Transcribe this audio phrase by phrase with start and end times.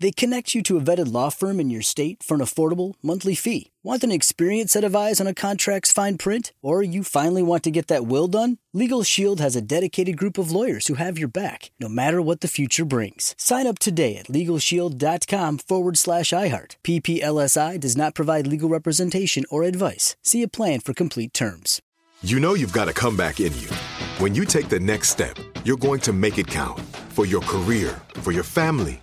[0.00, 3.34] They connect you to a vetted law firm in your state for an affordable monthly
[3.34, 3.70] fee.
[3.82, 6.52] Want an experienced set of eyes on a contract's fine print?
[6.62, 8.58] Or you finally want to get that will done?
[8.72, 12.40] Legal Shield has a dedicated group of lawyers who have your back, no matter what
[12.40, 13.34] the future brings.
[13.38, 16.76] Sign up today at LegalShield.com forward slash iHeart.
[16.82, 20.16] PPLSI does not provide legal representation or advice.
[20.22, 21.80] See a plan for complete terms.
[22.22, 23.68] You know you've got a comeback in you.
[24.18, 28.00] When you take the next step, you're going to make it count for your career,
[28.14, 29.02] for your family,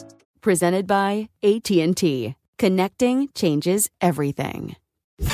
[0.41, 2.35] presented by AT&T.
[2.57, 4.75] Connecting changes everything.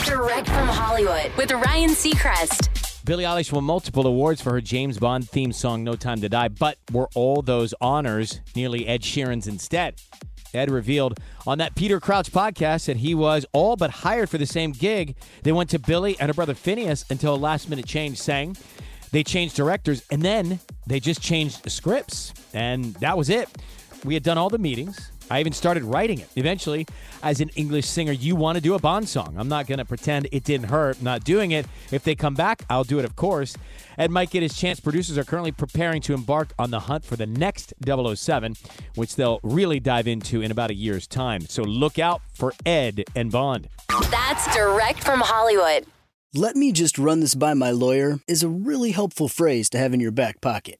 [0.03, 3.03] Direct from Hollywood with Ryan Seacrest.
[3.05, 6.49] Billie Eilish won multiple awards for her James Bond theme song No Time to Die,
[6.49, 9.95] but were all those honors nearly Ed Sheeran's instead?
[10.53, 14.45] Ed revealed on that Peter Crouch podcast that he was all but hired for the
[14.45, 15.15] same gig.
[15.43, 18.57] They went to Billie and her brother Finneas until a last minute change, saying
[19.11, 22.33] they changed directors and then they just changed the scripts.
[22.53, 23.49] And that was it.
[24.03, 25.11] We had done all the meetings.
[25.29, 26.29] I even started writing it.
[26.35, 26.87] Eventually,
[27.21, 29.35] as an English singer, you want to do a Bond song.
[29.37, 31.65] I'm not going to pretend it didn't hurt not doing it.
[31.91, 33.55] If they come back, I'll do it, of course.
[33.97, 34.79] Ed might get his chance.
[34.79, 38.55] Producers are currently preparing to embark on the hunt for the next 007,
[38.95, 41.41] which they'll really dive into in about a year's time.
[41.41, 43.67] So look out for Ed and Bond.
[44.09, 45.87] That's direct from Hollywood.
[46.33, 49.93] Let me just run this by my lawyer is a really helpful phrase to have
[49.93, 50.79] in your back pocket.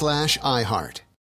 [0.00, 1.09] slash iHeart.